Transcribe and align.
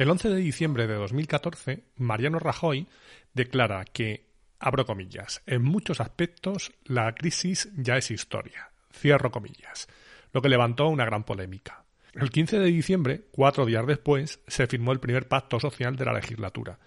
El 0.00 0.08
11 0.08 0.30
de 0.30 0.36
diciembre 0.36 0.86
de 0.86 0.94
2014, 0.94 1.84
Mariano 1.96 2.38
Rajoy 2.38 2.88
declara 3.34 3.84
que, 3.84 4.30
abro 4.58 4.86
comillas, 4.86 5.42
en 5.44 5.62
muchos 5.62 6.00
aspectos 6.00 6.72
la 6.86 7.14
crisis 7.14 7.68
ya 7.76 7.98
es 7.98 8.10
historia, 8.10 8.70
cierro 8.94 9.30
comillas, 9.30 9.88
lo 10.32 10.40
que 10.40 10.48
levantó 10.48 10.88
una 10.88 11.04
gran 11.04 11.24
polémica. 11.24 11.84
El 12.14 12.30
15 12.30 12.60
de 12.60 12.64
diciembre, 12.68 13.26
cuatro 13.30 13.66
días 13.66 13.86
después, 13.86 14.40
se 14.46 14.66
firmó 14.66 14.92
el 14.92 15.00
primer 15.00 15.28
pacto 15.28 15.60
social 15.60 15.96
de 15.96 16.06
la 16.06 16.14
legislatura, 16.14 16.78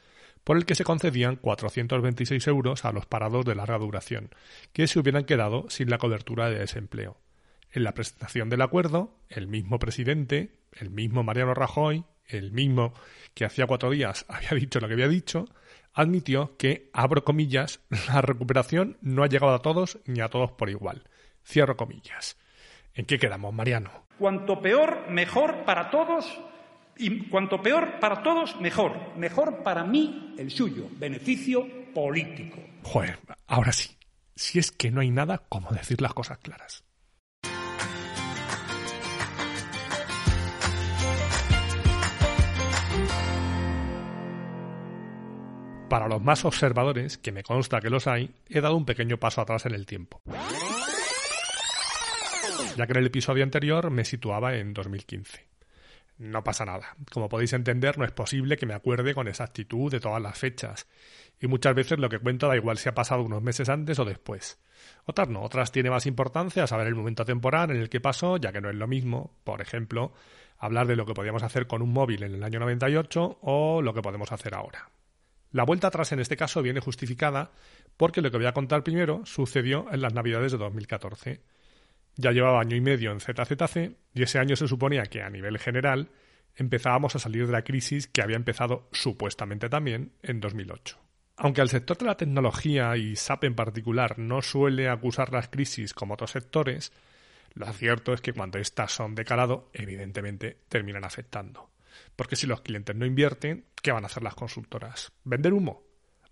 por 0.44 0.58
el 0.58 0.66
que 0.66 0.73
se 0.73 0.83
concedían 0.83 1.36
426 1.36 2.48
euros 2.48 2.83
a 2.83 2.94
los 2.94 3.05
parados 3.05 3.45
de 3.45 3.53
larga 3.53 3.77
duración, 3.77 4.31
que 4.72 4.88
se 4.88 4.98
hubieran 4.98 5.25
quedado 5.25 5.70
sin 5.70 5.92
la 5.92 6.00
cobertura 6.00 6.50
de 6.50 6.58
desempleo. 6.58 7.20
En 7.70 7.83
la 7.83 7.94
presentación 7.94 8.50
del 8.50 8.64
acuerdo, 8.64 9.20
el 9.30 9.45
mismo 9.45 9.77
presidente, 9.77 10.58
el 10.72 10.89
mismo 10.89 11.22
Mariano 11.22 11.53
Rajoy, 11.53 12.05
el 12.28 12.52
mismo 12.52 12.94
que 13.34 13.46
hacía 13.46 13.68
cuatro 13.68 13.90
días 13.90 14.26
había 14.30 14.52
dicho 14.52 14.80
lo 14.80 14.88
que 14.88 14.94
había 14.94 15.08
dicho, 15.08 15.46
admitió 15.94 16.58
que, 16.58 16.90
abro 16.94 17.24
comillas, 17.24 17.82
la 18.08 18.22
recuperación 18.22 18.98
no 19.02 19.24
ha 19.24 19.28
llegado 19.28 19.54
a 19.54 19.62
todos 19.62 20.00
ni 20.06 20.22
a 20.22 20.30
todos 20.30 20.52
por 20.52 20.70
igual. 20.70 21.04
Cierro 21.46 21.76
comillas. 21.76 22.38
¿En 22.94 23.06
qué 23.06 23.18
quedamos, 23.18 23.54
Mariano? 23.54 24.06
Cuanto 24.18 24.62
peor, 24.62 25.10
mejor 25.10 25.66
para 25.66 25.90
todos. 25.90 26.40
Y 26.98 27.28
cuanto 27.28 27.62
peor 27.62 28.00
para 28.00 28.22
todos, 28.22 28.60
mejor. 28.62 29.18
Mejor 29.18 29.64
para 29.64 29.84
mí, 29.84 30.36
el 30.38 30.52
suyo. 30.52 30.88
Beneficio 30.92 31.68
político. 31.94 32.60
Joder, 32.84 33.20
ahora 33.48 33.72
sí. 33.72 33.98
Si 34.36 34.60
es 34.60 34.72
que 34.72 34.92
no 34.92 35.02
hay 35.02 35.12
nada 35.12 35.40
como 35.50 35.72
decir 35.72 36.02
las 36.02 36.14
cosas 36.14 36.38
claras. 36.38 36.83
Para 45.94 46.08
los 46.08 46.23
más 46.23 46.44
observadores, 46.44 47.19
que 47.19 47.31
me 47.31 47.44
consta 47.44 47.80
que 47.80 47.91
los 47.91 48.08
hay, 48.08 48.33
he 48.49 48.61
dado 48.61 48.75
un 48.75 48.83
pequeño 48.83 49.19
paso 49.19 49.41
atrás 49.41 49.67
en 49.67 49.75
el 49.75 49.86
tiempo. 49.86 50.23
Ya 52.76 52.87
que 52.87 52.93
en 52.93 52.98
el 52.98 53.05
episodio 53.05 53.43
anterior 53.43 53.92
me 53.92 54.03
situaba 54.03 54.55
en 54.55 54.73
2015. 54.73 55.45
No 56.17 56.43
pasa 56.43 56.65
nada. 56.65 56.95
Como 57.11 57.30
podéis 57.30 57.53
entender, 57.53 57.99
no 57.99 58.05
es 58.05 58.11
posible 58.11 58.58
que 58.58 58.65
me 58.65 58.73
acuerde 58.73 59.14
con 59.14 59.27
exactitud 59.27 59.92
de 59.92 59.99
todas 59.99 60.20
las 60.20 60.36
fechas. 60.36 60.87
Y 61.39 61.45
muchas 61.45 61.76
veces 61.76 61.99
lo 61.99 62.09
que 62.09 62.17
cuento 62.17 62.48
da 62.48 62.55
igual 62.55 62.80
si 62.80 62.89
ha 62.89 62.95
pasado 62.95 63.21
unos 63.21 63.43
meses 63.43 63.70
antes 63.70 63.99
o 63.99 64.05
después. 64.05 64.58
Otras 65.05 65.30
no, 65.30 65.43
otras 65.43 65.71
tiene 65.71 65.92
más 65.92 66.08
importancia 66.08 66.65
saber 66.65 66.87
el 66.87 66.95
momento 66.95 67.23
temporal 67.23 67.70
en 67.70 67.77
el 67.77 67.89
que 67.89 68.02
pasó, 68.02 68.37
ya 68.37 68.52
que 68.52 68.61
no 68.61 68.71
es 68.71 68.76
lo 68.76 68.87
mismo, 68.87 69.36
por 69.43 69.61
ejemplo, 69.61 70.11
hablar 70.58 70.87
de 70.87 70.95
lo 70.95 71.05
que 71.05 71.14
podíamos 71.14 71.43
hacer 71.43 71.67
con 71.67 71.83
un 71.83 71.93
móvil 71.93 72.23
en 72.23 72.33
el 72.33 72.43
año 72.43 72.59
98 72.61 73.37
o 73.42 73.83
lo 73.83 73.93
que 73.93 74.02
podemos 74.02 74.32
hacer 74.32 74.55
ahora. 74.55 74.89
La 75.53 75.64
vuelta 75.64 75.87
atrás 75.87 76.11
en 76.11 76.19
este 76.19 76.36
caso 76.36 76.64
viene 76.64 76.80
justificada 76.80 77.52
porque 77.95 78.21
lo 78.21 78.31
que 78.31 78.37
voy 78.37 78.47
a 78.47 78.53
contar 78.53 78.83
primero 78.83 79.23
sucedió 79.23 79.86
en 79.91 80.02
las 80.02 80.11
Navidades 80.11 80.52
de 80.52 80.58
2014. 80.58 81.41
Ya 82.15 82.31
llevaba 82.31 82.59
año 82.59 82.75
y 82.75 82.81
medio 82.81 83.11
en 83.11 83.19
ZZC 83.19 83.95
y 84.15 84.23
ese 84.23 84.39
año 84.39 84.55
se 84.55 84.67
suponía 84.67 85.03
que 85.03 85.21
a 85.21 85.30
nivel 85.30 85.59
general 85.59 86.09
empezábamos 86.55 87.15
a 87.15 87.19
salir 87.19 87.45
de 87.45 87.52
la 87.52 87.64
crisis 87.64 88.08
que 88.08 88.23
había 88.23 88.36
empezado 88.36 88.89
supuestamente 88.91 89.69
también 89.69 90.14
en 90.23 90.39
2008. 90.39 90.97
Aunque 91.37 91.61
al 91.61 91.70
sector 91.70 91.99
de 91.99 92.05
la 92.05 92.17
tecnología 92.17 92.97
y 92.97 93.15
SAP 93.15 93.43
en 93.43 93.55
particular 93.55 94.17
no 94.17 94.41
suele 94.41 94.89
acusar 94.89 95.31
las 95.31 95.49
crisis 95.49 95.93
como 95.93 96.15
otros 96.15 96.31
sectores, 96.31 96.91
lo 97.53 97.71
cierto 97.73 98.14
es 98.14 98.21
que 98.21 98.33
cuando 98.33 98.58
estas 98.58 98.91
son 98.91 99.14
de 99.14 99.23
calado, 99.23 99.70
evidentemente 99.73 100.58
terminan 100.67 101.05
afectando. 101.05 101.73
Porque 102.15 102.36
si 102.36 102.48
los 102.48 102.61
clientes 102.61 102.95
no 102.95 103.05
invierten, 103.05 103.65
¿qué 103.81 103.92
van 103.92 104.04
a 104.04 104.08
hacer 104.08 104.23
las 104.23 104.36
consultoras? 104.36 105.11
¿Vender 105.23 105.54
humo? 105.54 105.83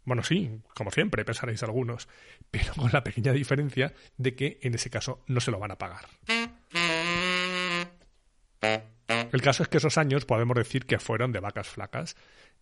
Bueno, 0.03 0.23
sí, 0.23 0.49
como 0.75 0.91
siempre, 0.91 1.23
pensaréis 1.23 1.61
algunos, 1.63 2.07
pero 2.49 2.73
con 2.73 2.91
la 2.91 3.03
pequeña 3.03 3.33
diferencia 3.33 3.93
de 4.17 4.35
que 4.35 4.59
en 4.61 4.73
ese 4.73 4.89
caso 4.89 5.23
no 5.27 5.39
se 5.39 5.51
lo 5.51 5.59
van 5.59 5.71
a 5.71 5.77
pagar. 5.77 6.05
El 9.31 9.41
caso 9.41 9.63
es 9.63 9.69
que 9.69 9.77
esos 9.77 9.97
años 9.97 10.25
podemos 10.25 10.55
decir 10.55 10.85
que 10.85 10.99
fueron 10.99 11.31
de 11.31 11.39
vacas 11.39 11.67
flacas 11.67 12.15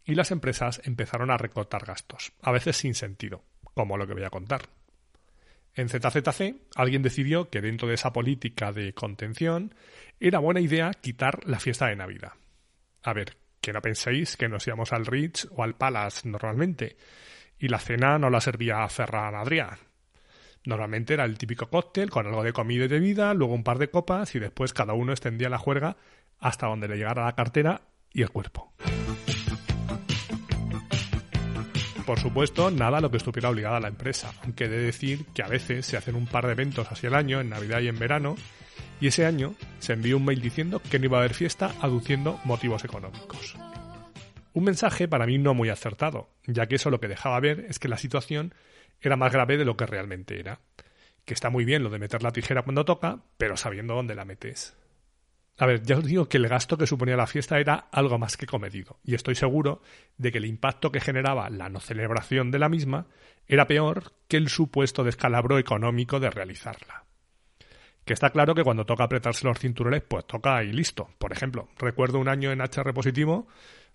y 0.05 0.15
las 0.15 0.31
empresas 0.31 0.81
empezaron 0.83 1.31
a 1.31 1.37
recortar 1.37 1.85
gastos, 1.85 2.33
a 2.41 2.51
veces 2.51 2.77
sin 2.77 2.93
sentido, 2.93 3.43
como 3.73 3.97
lo 3.97 4.07
que 4.07 4.13
voy 4.13 4.23
a 4.23 4.29
contar. 4.29 4.69
En 5.75 5.87
ZZC, 5.87 6.55
alguien 6.75 7.03
decidió 7.03 7.49
que 7.49 7.61
dentro 7.61 7.87
de 7.87 7.93
esa 7.93 8.11
política 8.11 8.71
de 8.71 8.93
contención 8.93 9.73
era 10.19 10.39
buena 10.39 10.59
idea 10.59 10.91
quitar 10.93 11.45
la 11.47 11.59
fiesta 11.59 11.87
de 11.87 11.95
Navidad. 11.95 12.33
A 13.03 13.13
ver, 13.13 13.37
que 13.61 13.73
no 13.73 13.81
penséis 13.81 14.37
que 14.37 14.49
nos 14.49 14.65
íbamos 14.67 14.93
al 14.93 15.05
Ritz 15.05 15.47
o 15.51 15.63
al 15.63 15.75
Palace 15.75 16.27
normalmente, 16.27 16.97
y 17.57 17.67
la 17.67 17.79
cena 17.79 18.17
no 18.17 18.29
la 18.29 18.41
servía 18.41 18.87
Ferran 18.87 19.35
Adrià. 19.35 19.77
Normalmente 20.65 21.13
era 21.13 21.25
el 21.25 21.37
típico 21.37 21.69
cóctel 21.69 22.09
con 22.09 22.27
algo 22.27 22.43
de 22.43 22.53
comida 22.53 22.85
y 22.85 22.87
bebida, 22.87 23.33
luego 23.33 23.53
un 23.53 23.63
par 23.63 23.77
de 23.77 23.89
copas 23.89 24.35
y 24.35 24.39
después 24.39 24.73
cada 24.73 24.93
uno 24.93 25.11
extendía 25.11 25.49
la 25.49 25.57
juerga 25.57 25.97
hasta 26.39 26.67
donde 26.67 26.87
le 26.87 26.97
llegara 26.97 27.25
la 27.25 27.35
cartera 27.35 27.81
y 28.11 28.21
el 28.21 28.29
cuerpo. 28.29 28.73
Por 32.05 32.19
supuesto, 32.19 32.71
nada 32.71 32.97
a 32.97 33.01
lo 33.01 33.11
que 33.11 33.17
estuviera 33.17 33.49
obligada 33.49 33.79
la 33.79 33.87
empresa, 33.87 34.33
aunque 34.43 34.65
he 34.65 34.69
de 34.69 34.79
decir 34.79 35.27
que 35.27 35.43
a 35.43 35.47
veces 35.47 35.85
se 35.85 35.95
hacen 35.95 36.15
un 36.15 36.25
par 36.25 36.45
de 36.45 36.53
eventos 36.53 36.91
así 36.91 37.05
el 37.05 37.13
año, 37.13 37.39
en 37.39 37.49
Navidad 37.49 37.81
y 37.81 37.87
en 37.87 37.99
verano, 37.99 38.35
y 38.99 39.07
ese 39.07 39.25
año 39.25 39.55
se 39.79 39.93
envió 39.93 40.17
un 40.17 40.25
mail 40.25 40.41
diciendo 40.41 40.81
que 40.89 40.99
no 40.99 41.05
iba 41.05 41.17
a 41.17 41.21
haber 41.21 41.33
fiesta 41.33 41.73
aduciendo 41.81 42.39
motivos 42.43 42.83
económicos. 42.83 43.55
Un 44.53 44.63
mensaje 44.63 45.07
para 45.07 45.25
mí 45.25 45.37
no 45.37 45.53
muy 45.53 45.69
acertado, 45.69 46.29
ya 46.45 46.67
que 46.67 46.75
eso 46.75 46.89
lo 46.89 46.99
que 46.99 47.07
dejaba 47.07 47.39
ver 47.39 47.65
es 47.69 47.79
que 47.79 47.87
la 47.87 47.97
situación 47.97 48.53
era 49.01 49.15
más 49.15 49.31
grave 49.31 49.57
de 49.57 49.65
lo 49.65 49.77
que 49.77 49.85
realmente 49.85 50.39
era. 50.39 50.59
Que 51.25 51.33
está 51.33 51.49
muy 51.49 51.65
bien 51.65 51.83
lo 51.83 51.89
de 51.89 51.99
meter 51.99 52.23
la 52.23 52.31
tijera 52.31 52.63
cuando 52.63 52.85
toca, 52.85 53.19
pero 53.37 53.55
sabiendo 53.55 53.93
dónde 53.93 54.15
la 54.15 54.25
metes. 54.25 54.75
A 55.57 55.65
ver, 55.65 55.83
ya 55.83 55.97
os 55.97 56.05
digo 56.05 56.29
que 56.29 56.37
el 56.37 56.47
gasto 56.47 56.77
que 56.77 56.87
suponía 56.87 57.17
la 57.17 57.27
fiesta 57.27 57.59
era 57.59 57.75
algo 57.91 58.17
más 58.17 58.37
que 58.37 58.45
comedido, 58.45 58.97
y 59.03 59.13
estoy 59.13 59.35
seguro 59.35 59.81
de 60.17 60.31
que 60.31 60.37
el 60.37 60.45
impacto 60.45 60.91
que 60.91 61.01
generaba 61.01 61.49
la 61.49 61.69
no 61.69 61.81
celebración 61.81 62.49
de 62.49 62.59
la 62.59 62.69
misma 62.69 63.07
era 63.45 63.67
peor 63.67 64.13
que 64.29 64.37
el 64.37 64.47
supuesto 64.47 65.03
descalabro 65.03 65.59
económico 65.59 66.19
de 66.21 66.29
realizarla. 66.29 67.08
Que 68.09 68.13
está 68.13 68.31
claro 68.31 68.55
que 68.55 68.63
cuando 68.63 68.87
toca 68.87 69.03
apretarse 69.03 69.45
los 69.45 69.59
cinturones, 69.59 70.01
pues 70.01 70.25
toca 70.25 70.63
y 70.63 70.71
listo. 70.71 71.11
Por 71.19 71.31
ejemplo, 71.31 71.69
recuerdo 71.77 72.17
un 72.17 72.27
año 72.27 72.51
en 72.51 72.59
HR 72.59 72.91
Positivo, 72.91 73.47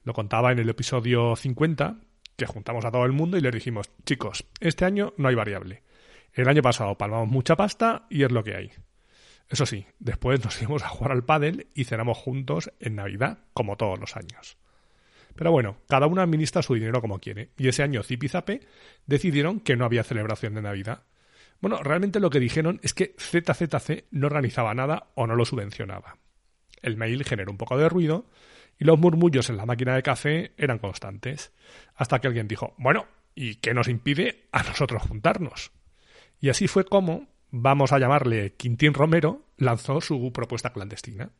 lo 0.05 0.13
contaba 0.13 0.53
en 0.53 0.61
el 0.61 0.69
episodio 0.69 1.35
50, 1.35 1.97
que 2.37 2.47
juntamos 2.47 2.85
a 2.85 2.93
todo 2.93 3.07
el 3.07 3.11
mundo 3.11 3.37
y 3.37 3.41
les 3.41 3.53
dijimos, 3.53 3.91
chicos, 4.07 4.47
este 4.61 4.85
año 4.85 5.15
no 5.17 5.27
hay 5.27 5.35
variable. 5.35 5.83
El 6.33 6.49
año 6.49 6.63
pasado 6.63 6.97
palmamos 6.97 7.27
mucha 7.27 7.57
pasta 7.57 8.07
y 8.09 8.23
es 8.23 8.31
lo 8.31 8.45
que 8.45 8.55
hay. 8.55 8.71
Eso 9.49 9.67
sí, 9.67 9.85
después 9.99 10.45
nos 10.45 10.57
íbamos 10.63 10.85
a 10.85 10.91
jugar 10.91 11.11
al 11.11 11.25
pádel 11.25 11.67
y 11.75 11.83
cenamos 11.83 12.17
juntos 12.17 12.71
en 12.79 12.95
Navidad, 12.95 13.39
como 13.53 13.77
todos 13.77 13.99
los 13.99 14.17
años. 14.17 14.59
Pero 15.35 15.51
bueno, 15.51 15.79
cada 15.89 16.07
uno 16.07 16.23
administra 16.23 16.63
su 16.63 16.75
dinero 16.75 17.01
como 17.01 17.19
quiere, 17.19 17.51
y 17.59 17.67
ese 17.67 17.83
año 17.83 18.05
Zip 18.05 18.23
y 18.23 18.29
Zape 18.29 18.61
decidieron 19.07 19.59
que 19.59 19.75
no 19.75 19.85
había 19.85 20.05
celebración 20.05 20.55
de 20.55 20.63
Navidad. 20.63 21.03
Bueno, 21.61 21.83
realmente 21.83 22.21
lo 22.21 22.31
que 22.31 22.41
dijeron 22.41 22.81
es 22.83 22.95
que 22.95 23.15
ZZC 23.19 24.05
no 24.11 24.27
organizaba 24.27 24.75
nada 24.75 25.11
o 25.15 25.27
no 25.27 25.37
lo 25.37 25.45
subvencionaba. 25.45 26.19
El 26.83 26.97
mail 26.97 27.25
generó 27.25 27.51
un 27.51 27.57
poco 27.57 27.79
de 27.79 27.89
ruido, 27.89 28.27
y 28.79 28.85
los 28.85 28.99
murmullos 28.99 29.51
en 29.51 29.57
la 29.57 29.67
máquina 29.67 29.95
de 29.95 30.03
café 30.03 30.53
eran 30.57 30.79
constantes, 30.79 31.53
hasta 31.95 32.21
que 32.21 32.27
alguien 32.27 32.49
dijo, 32.49 32.75
bueno, 32.77 33.07
¿y 33.35 33.57
qué 33.57 33.73
nos 33.75 33.89
impide 33.89 34.49
a 34.53 34.63
nosotros 34.63 35.03
juntarnos? 35.03 35.73
Y 36.41 36.51
así 36.51 36.69
fue 36.69 36.85
como, 36.85 37.29
vamos 37.51 37.93
a 37.93 37.99
llamarle 37.99 38.55
Quintín 38.55 38.95
Romero, 38.95 39.47
lanzó 39.57 40.01
su 40.01 40.33
propuesta 40.33 40.73
clandestina. 40.73 41.31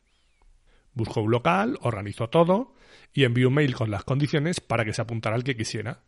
Buscó 0.93 1.21
un 1.21 1.31
local, 1.31 1.77
organizó 1.81 2.29
todo 2.29 2.73
y 3.13 3.25
envió 3.25 3.49
un 3.49 3.55
mail 3.55 3.75
con 3.75 3.91
las 3.91 4.05
condiciones 4.05 4.61
para 4.61 4.85
que 4.85 4.93
se 4.93 5.01
apuntara 5.01 5.35
el 5.35 5.43
que 5.43 5.57
quisiera. 5.57 5.99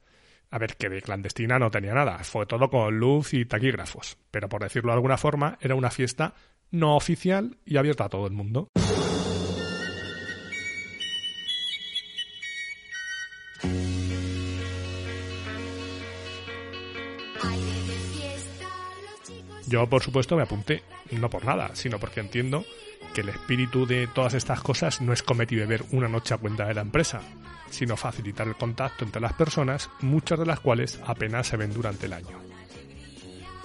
A 0.49 0.59
ver, 0.59 0.77
que 0.77 0.89
de 0.89 1.01
clandestina 1.01 1.59
no 1.59 1.69
tenía 1.69 1.93
nada, 1.93 2.19
fue 2.23 2.45
todo 2.45 2.69
con 2.69 2.97
luz 2.97 3.33
y 3.33 3.45
taquígrafos, 3.45 4.17
pero 4.31 4.47
por 4.47 4.63
decirlo 4.63 4.91
de 4.91 4.95
alguna 4.95 5.17
forma, 5.17 5.57
era 5.61 5.75
una 5.75 5.91
fiesta 5.91 6.33
no 6.71 6.95
oficial 6.95 7.57
y 7.65 7.77
abierta 7.77 8.05
a 8.05 8.09
todo 8.09 8.27
el 8.27 8.33
mundo. 8.33 8.69
Yo, 19.67 19.85
por 19.89 20.01
supuesto, 20.01 20.37
me 20.37 20.43
apunté, 20.43 20.81
no 21.11 21.29
por 21.29 21.43
nada, 21.43 21.71
sino 21.75 21.99
porque 21.99 22.21
entiendo 22.21 22.63
que 23.13 23.19
el 23.19 23.29
espíritu 23.29 23.85
de 23.85 24.07
todas 24.07 24.33
estas 24.33 24.61
cosas 24.61 25.01
no 25.01 25.11
es 25.11 25.23
comer 25.23 25.51
y 25.51 25.57
beber 25.57 25.83
una 25.91 26.07
noche 26.07 26.33
a 26.33 26.37
cuenta 26.37 26.65
de 26.65 26.73
la 26.73 26.81
empresa, 26.81 27.21
sino 27.69 27.97
facilitar 27.97 28.47
el 28.47 28.55
contacto 28.55 29.05
entre 29.05 29.21
las 29.21 29.33
personas, 29.33 29.89
muchas 30.01 30.39
de 30.39 30.45
las 30.45 30.59
cuales 30.59 30.99
apenas 31.05 31.47
se 31.47 31.57
ven 31.57 31.73
durante 31.73 32.05
el 32.05 32.13
año. 32.13 32.39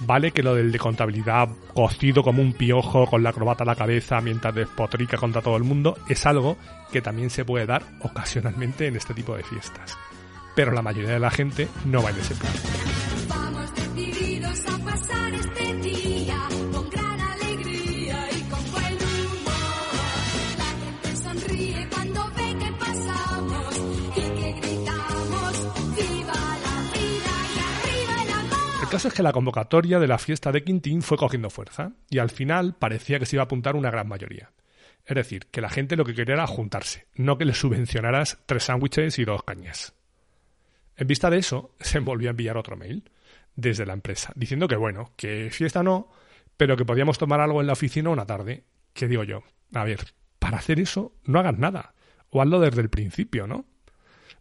Vale 0.04 0.32
que 0.32 0.42
lo 0.42 0.54
del 0.54 0.72
de 0.72 0.78
contabilidad 0.80 1.48
cocido 1.74 2.24
como 2.24 2.42
un 2.42 2.54
piojo 2.54 3.06
con 3.06 3.22
la 3.22 3.30
acrobata 3.30 3.62
a 3.62 3.66
la 3.66 3.76
cabeza 3.76 4.20
mientras 4.20 4.54
despotrica 4.54 5.16
contra 5.16 5.42
todo 5.42 5.56
el 5.56 5.62
mundo 5.62 5.96
es 6.08 6.26
algo 6.26 6.56
que 6.90 7.00
también 7.00 7.30
se 7.30 7.44
puede 7.44 7.66
dar 7.66 7.84
ocasionalmente 8.00 8.88
en 8.88 8.96
este 8.96 9.14
tipo 9.14 9.36
de 9.36 9.44
fiestas. 9.44 9.96
Pero 10.56 10.72
la 10.72 10.82
mayoría 10.82 11.12
de 11.12 11.20
la 11.20 11.30
gente 11.30 11.68
no 11.84 12.02
va 12.02 12.10
en 12.10 12.18
ese 12.18 12.34
plan. 12.34 12.91
Caso 28.92 29.08
es 29.08 29.14
que 29.14 29.22
la 29.22 29.32
convocatoria 29.32 29.98
de 29.98 30.06
la 30.06 30.18
fiesta 30.18 30.52
de 30.52 30.64
Quintín 30.64 31.00
fue 31.00 31.16
cogiendo 31.16 31.48
fuerza 31.48 31.92
y 32.10 32.18
al 32.18 32.28
final 32.28 32.74
parecía 32.74 33.18
que 33.18 33.24
se 33.24 33.36
iba 33.36 33.42
a 33.42 33.46
apuntar 33.46 33.74
una 33.74 33.90
gran 33.90 34.06
mayoría. 34.06 34.50
Es 35.06 35.16
decir, 35.16 35.46
que 35.46 35.62
la 35.62 35.70
gente 35.70 35.96
lo 35.96 36.04
que 36.04 36.14
quería 36.14 36.34
era 36.34 36.46
juntarse, 36.46 37.06
no 37.14 37.38
que 37.38 37.46
le 37.46 37.54
subvencionaras 37.54 38.40
tres 38.44 38.64
sándwiches 38.64 39.18
y 39.18 39.24
dos 39.24 39.44
cañas. 39.44 39.94
En 40.94 41.06
vista 41.06 41.30
de 41.30 41.38
eso, 41.38 41.74
se 41.80 42.00
volvió 42.00 42.28
a 42.28 42.32
enviar 42.32 42.58
otro 42.58 42.76
mail 42.76 43.10
desde 43.56 43.86
la 43.86 43.94
empresa, 43.94 44.30
diciendo 44.36 44.68
que 44.68 44.76
bueno, 44.76 45.12
que 45.16 45.48
fiesta 45.50 45.82
no, 45.82 46.10
pero 46.58 46.76
que 46.76 46.84
podíamos 46.84 47.16
tomar 47.16 47.40
algo 47.40 47.62
en 47.62 47.68
la 47.68 47.72
oficina 47.72 48.10
una 48.10 48.26
tarde. 48.26 48.64
¿Qué 48.92 49.08
digo 49.08 49.24
yo? 49.24 49.42
A 49.72 49.84
ver, 49.84 50.00
para 50.38 50.58
hacer 50.58 50.78
eso 50.78 51.14
no 51.24 51.38
hagas 51.38 51.56
nada, 51.56 51.94
o 52.28 52.42
hazlo 52.42 52.60
desde 52.60 52.82
el 52.82 52.90
principio, 52.90 53.46
¿no? 53.46 53.64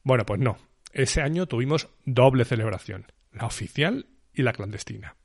Bueno, 0.03 0.25
pues 0.25 0.41
no. 0.41 0.57
Ese 0.91 1.21
año 1.21 1.45
tuvimos 1.45 1.87
doble 2.03 2.43
celebración, 2.43 3.05
la 3.31 3.45
oficial 3.45 4.07
y 4.41 4.43
la 4.43 4.53
clandestina. 4.53 5.15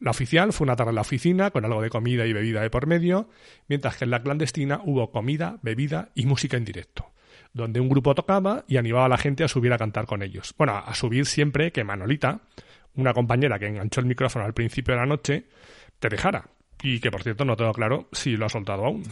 La 0.00 0.10
oficial 0.10 0.52
fue 0.52 0.64
una 0.64 0.76
tarde 0.76 0.90
en 0.90 0.96
la 0.96 1.00
oficina 1.02 1.50
con 1.50 1.64
algo 1.64 1.80
de 1.80 1.88
comida 1.88 2.26
y 2.26 2.32
bebida 2.32 2.60
de 2.60 2.70
por 2.70 2.86
medio, 2.86 3.28
mientras 3.68 3.96
que 3.96 4.04
en 4.04 4.10
la 4.10 4.22
clandestina 4.22 4.80
hubo 4.84 5.10
comida, 5.10 5.58
bebida 5.62 6.10
y 6.14 6.26
música 6.26 6.56
en 6.56 6.64
directo, 6.64 7.12
donde 7.52 7.80
un 7.80 7.88
grupo 7.88 8.14
tocaba 8.14 8.64
y 8.66 8.76
animaba 8.76 9.06
a 9.06 9.08
la 9.08 9.18
gente 9.18 9.44
a 9.44 9.48
subir 9.48 9.72
a 9.72 9.78
cantar 9.78 10.06
con 10.06 10.22
ellos. 10.22 10.54
Bueno, 10.58 10.76
a 10.76 10.94
subir 10.94 11.26
siempre 11.26 11.70
que 11.70 11.84
Manolita, 11.84 12.40
una 12.96 13.14
compañera 13.14 13.58
que 13.58 13.68
enganchó 13.68 14.00
el 14.00 14.06
micrófono 14.06 14.44
al 14.44 14.52
principio 14.52 14.94
de 14.94 15.00
la 15.00 15.06
noche, 15.06 15.44
te 15.98 16.08
dejara. 16.08 16.50
Y 16.82 17.00
que 17.00 17.10
por 17.10 17.22
cierto 17.22 17.44
no 17.44 17.56
tengo 17.56 17.72
claro 17.72 18.08
si 18.12 18.36
lo 18.36 18.46
ha 18.46 18.50
soltado 18.50 18.84
aún. 18.84 19.04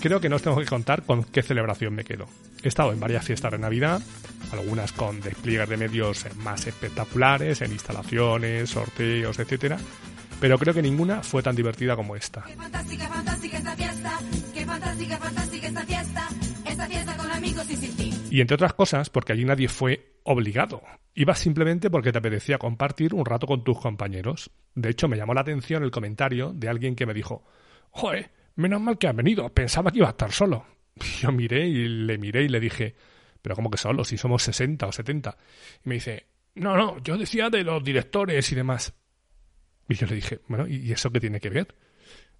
Creo 0.00 0.20
que 0.20 0.28
no 0.28 0.36
os 0.36 0.42
tengo 0.42 0.58
que 0.58 0.66
contar 0.66 1.02
con 1.02 1.24
qué 1.24 1.42
celebración 1.42 1.94
me 1.94 2.04
quedo. 2.04 2.28
He 2.64 2.68
estado 2.68 2.92
en 2.94 2.98
varias 2.98 3.22
fiestas 3.22 3.52
de 3.52 3.58
Navidad, 3.58 4.00
algunas 4.50 4.90
con 4.92 5.20
despliegues 5.20 5.68
de 5.68 5.76
medios 5.76 6.24
más 6.36 6.66
espectaculares, 6.66 7.60
en 7.60 7.72
instalaciones, 7.72 8.70
sorteos, 8.70 9.38
etcétera, 9.38 9.76
pero 10.40 10.58
creo 10.58 10.72
que 10.72 10.80
ninguna 10.80 11.22
fue 11.22 11.42
tan 11.42 11.54
divertida 11.54 11.94
como 11.94 12.16
esta. 12.16 12.42
Qué 12.44 12.54
fantástica, 12.54 13.06
fantástica 13.08 13.58
esta 13.58 13.76
fiesta, 13.76 14.18
qué 14.54 14.64
fantástica, 14.64 15.18
fantástica 15.18 15.66
esta 15.66 15.82
fiesta, 15.82 16.28
esta 16.64 16.86
fiesta 16.86 17.16
con 17.18 17.30
amigos 17.30 17.70
y 17.70 17.76
sin 17.76 17.96
ti. 17.96 18.14
Y 18.30 18.40
entre 18.40 18.54
otras 18.54 18.72
cosas, 18.72 19.10
porque 19.10 19.34
allí 19.34 19.44
nadie 19.44 19.68
fue 19.68 20.14
obligado. 20.22 20.80
Ibas 21.14 21.40
simplemente 21.40 21.90
porque 21.90 22.12
te 22.12 22.18
apetecía 22.18 22.56
compartir 22.56 23.12
un 23.12 23.26
rato 23.26 23.46
con 23.46 23.62
tus 23.62 23.78
compañeros. 23.78 24.50
De 24.74 24.88
hecho, 24.88 25.06
me 25.06 25.18
llamó 25.18 25.34
la 25.34 25.42
atención 25.42 25.82
el 25.82 25.90
comentario 25.90 26.54
de 26.54 26.70
alguien 26.70 26.96
que 26.96 27.04
me 27.04 27.12
dijo, 27.12 27.44
Joder, 27.90 28.30
menos 28.56 28.80
mal 28.80 28.96
que 28.96 29.06
has 29.06 29.14
venido, 29.14 29.46
pensaba 29.52 29.90
que 29.90 29.98
iba 29.98 30.08
a 30.08 30.12
estar 30.12 30.32
solo. 30.32 30.64
Yo 31.20 31.32
miré 31.32 31.66
y 31.66 31.88
le 31.88 32.18
miré 32.18 32.44
y 32.44 32.48
le 32.48 32.60
dije, 32.60 32.94
pero 33.42 33.54
¿cómo 33.54 33.70
que 33.70 33.78
solo? 33.78 34.04
Si 34.04 34.16
somos 34.16 34.42
60 34.42 34.86
o 34.86 34.92
70. 34.92 35.36
Y 35.84 35.88
me 35.88 35.96
dice, 35.96 36.26
no, 36.54 36.76
no, 36.76 37.02
yo 37.02 37.18
decía 37.18 37.50
de 37.50 37.64
los 37.64 37.82
directores 37.82 38.50
y 38.52 38.54
demás. 38.54 38.94
Y 39.88 39.94
yo 39.94 40.06
le 40.06 40.14
dije, 40.14 40.40
bueno, 40.48 40.66
¿y 40.66 40.92
eso 40.92 41.10
qué 41.10 41.20
tiene 41.20 41.40
que 41.40 41.50
ver? 41.50 41.74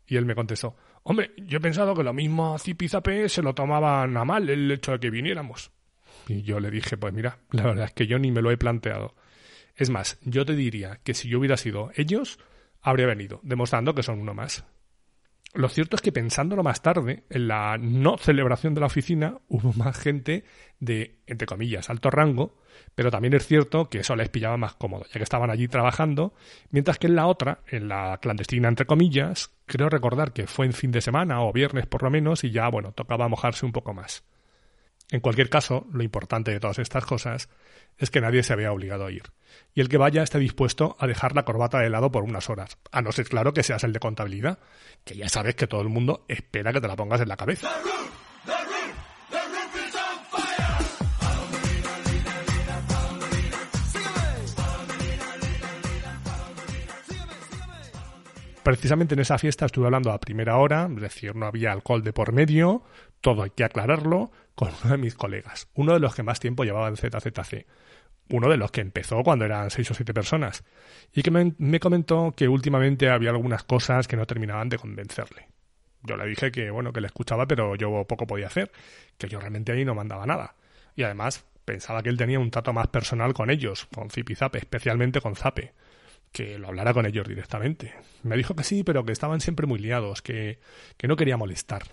Y 0.07 0.17
él 0.17 0.25
me 0.25 0.35
contestó, 0.35 0.77
hombre, 1.03 1.33
yo 1.37 1.59
he 1.59 1.61
pensado 1.61 1.95
que 1.95 2.03
lo 2.03 2.13
mismo 2.13 2.55
a 2.55 2.59
Zipizape 2.59 3.29
se 3.29 3.43
lo 3.43 3.55
tomaban 3.55 4.17
a 4.17 4.25
mal 4.25 4.49
el 4.49 4.71
hecho 4.71 4.93
de 4.93 5.01
que 5.01 5.11
viniéramos. 5.11 5.71
Y 6.29 6.43
yo 6.43 6.61
le 6.61 6.71
dije, 6.71 6.97
pues 6.97 7.13
mira, 7.13 7.39
la 7.51 7.65
verdad 7.65 7.87
es 7.87 7.93
que 7.93 8.07
yo 8.07 8.19
ni 8.19 8.31
me 8.31 8.41
lo 8.41 8.51
he 8.51 8.57
planteado. 8.57 9.15
Es 9.77 9.91
más, 9.91 10.19
yo 10.23 10.45
te 10.45 10.55
diría 10.55 11.01
que 11.03 11.15
si 11.15 11.29
yo 11.29 11.39
hubiera 11.39 11.57
sido 11.57 11.91
ellos, 11.97 12.39
habría 12.81 13.07
venido, 13.07 13.41
demostrando 13.43 13.95
que 13.95 14.03
son 14.03 14.21
uno 14.21 14.35
más. 14.35 14.65
Lo 15.55 15.69
cierto 15.69 15.95
es 15.95 16.03
que 16.03 16.11
pensándolo 16.11 16.65
más 16.65 16.83
tarde, 16.83 17.23
en 17.31 17.47
la 17.47 17.79
no 17.79 18.19
celebración 18.19 18.75
de 18.75 18.81
la 18.81 18.87
oficina 18.87 19.39
hubo 19.49 19.73
más 19.73 19.97
gente 19.97 20.45
de, 20.81 21.21
entre 21.29 21.47
comillas, 21.47 21.91
alto 21.91 22.11
rango, 22.11 22.59
pero 22.97 23.13
también 23.13 23.35
es 23.35 23.47
cierto 23.47 23.89
que 23.89 24.01
eso 24.01 24.17
les 24.17 24.29
pillaba 24.31 24.57
más 24.57 24.75
cómodo, 24.75 25.05
ya 25.05 25.13
que 25.13 25.23
estaban 25.23 25.51
allí 25.51 25.69
trabajando, 25.69 26.35
mientras 26.71 26.99
que 26.99 27.07
en 27.07 27.15
la 27.15 27.29
otra, 27.29 27.61
en 27.69 27.87
la 27.87 28.19
clandestina, 28.21 28.67
entre 28.67 28.87
comillas, 28.87 29.53
creo 29.67 29.89
recordar 29.89 30.33
que 30.33 30.49
fue 30.49 30.67
en 30.67 30.73
fin 30.73 30.91
de 30.91 31.01
semana 31.01 31.41
o 31.43 31.53
viernes 31.53 31.87
por 31.87 32.03
lo 32.03 32.11
menos, 32.11 32.43
y 32.43 32.51
ya, 32.51 32.69
bueno, 32.69 32.91
tocaba 32.91 33.29
mojarse 33.29 33.65
un 33.65 33.73
poco 33.73 33.95
más. 33.95 34.25
En 35.15 35.21
cualquier 35.21 35.49
caso, 35.49 35.87
lo 35.93 36.03
importante 36.03 36.51
de 36.51 36.59
todas 36.59 36.81
estas 36.81 37.07
cosas 37.07 37.49
es 37.99 38.11
que 38.11 38.21
nadie 38.21 38.43
se 38.43 38.53
había 38.53 38.73
obligado 38.73 39.07
a 39.07 39.13
ir, 39.13 39.23
y 39.73 39.81
el 39.81 39.89
que 39.89 39.97
vaya 39.97 40.25
esté 40.25 40.41
dispuesto 40.41 40.97
a 40.99 41.07
dejar 41.07 41.37
la 41.37 41.45
corbata 41.45 41.79
de 41.79 41.89
lado 41.89 42.11
por 42.11 42.25
unas 42.25 42.51
horas, 42.51 42.79
a 42.91 43.01
no 43.01 43.13
ser 43.13 43.29
claro 43.29 43.55
que 43.55 43.63
seas 43.63 43.85
el 43.85 43.93
de 43.93 44.01
contabilidad, 44.01 44.59
que 45.05 45.15
ya 45.15 45.29
sabes 45.29 45.55
que 45.55 45.69
todo 45.69 45.83
el 45.83 45.89
mundo 45.89 46.25
espera 46.27 46.73
que 46.73 46.81
te 46.81 46.89
la 46.89 46.97
pongas 46.97 47.21
en 47.21 47.29
la 47.29 47.37
cabeza. 47.37 47.71
Precisamente 58.65 59.13
en 59.13 59.21
esa 59.21 59.37
fiesta 59.37 59.67
estuve 59.67 59.85
hablando 59.85 60.11
a 60.11 60.19
primera 60.19 60.57
hora, 60.57 60.89
es 60.91 61.01
decir, 61.03 61.37
no 61.37 61.45
había 61.45 61.71
alcohol 61.71 62.03
de 62.03 62.15
por 62.15 62.33
medio, 62.33 62.83
todo 63.21 63.43
hay 63.43 63.51
que 63.51 63.63
aclararlo, 63.63 64.33
con 64.55 64.71
uno 64.83 64.93
de 64.93 64.97
mis 64.97 65.15
colegas, 65.15 65.69
uno 65.75 65.93
de 65.93 66.01
los 66.01 66.15
que 66.15 66.23
más 66.23 66.41
tiempo 66.41 66.65
llevaba 66.65 66.89
en 66.89 66.97
ZZC, 66.97 67.67
uno 68.31 68.49
de 68.49 68.57
los 68.57 68.71
que 68.71 68.81
empezó 68.81 69.23
cuando 69.23 69.45
eran 69.45 69.71
seis 69.71 69.91
o 69.91 69.95
siete 69.95 70.15
personas, 70.15 70.65
y 71.13 71.23
que 71.23 71.31
me, 71.31 71.79
comentó 71.79 72.33
que 72.35 72.49
últimamente 72.49 73.11
había 73.11 73.31
algunas 73.31 73.65
cosas 73.65 74.09
que 74.09 74.17
no 74.17 74.27
terminaban 74.27 74.71
de 74.71 74.79
convencerle. 74.79 75.49
Yo 76.03 76.17
le 76.17 76.27
dije 76.27 76.51
que, 76.51 76.71
bueno, 76.71 76.91
que 76.95 77.03
le 77.03 77.09
escuchaba, 77.09 77.47
pero 77.47 77.75
yo 77.77 78.07
poco 78.07 78.27
podía 78.27 78.47
hacer, 78.47 78.73
que 79.19 79.29
yo 79.29 79.41
realmente 79.41 79.73
ahí 79.73 79.85
no 79.85 79.95
mandaba 79.95 80.25
nada. 80.25 80.55
Y 80.97 81.03
además 81.03 81.45
pensaba 81.67 82.03
que 82.03 82.09
él 82.09 82.17
tenía 82.17 82.39
un 82.39 82.51
trato 82.51 82.73
más 82.73 82.87
personal 82.87 83.35
con 83.35 83.51
ellos, 83.51 83.87
con 83.95 84.09
Zip 84.09 84.31
y 84.31 84.35
Zape, 84.35 84.57
especialmente 84.57 85.21
con 85.21 85.37
Zape 85.37 85.75
que 86.35 86.59
lo 86.59 86.67
hablara 86.67 86.93
con 86.93 87.07
ellos 87.07 87.29
directamente. 87.29 87.95
Me 88.25 88.37
dijo 88.37 88.57
que 88.57 88.65
sí, 88.65 88.83
pero 88.83 89.05
que 89.05 89.13
estaban 89.13 89.41
siempre 89.41 89.69
muy 89.69 89.79
liados, 89.79 90.21
que, 90.21 90.59
que 90.97 91.07
no 91.07 91.15
quería 91.15 91.37
molestar. 91.37 91.85